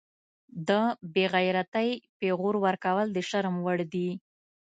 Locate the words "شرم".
3.29-3.55